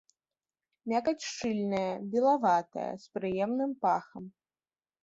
[0.93, 4.23] Мякаць шчыльная, белаватая, з прыемным пахам.